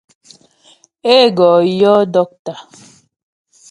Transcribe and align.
Ê 1.17 1.17
gɔ 1.37 1.49
yɔ́ 1.79 1.97
dɔ́ktà. 2.13 2.53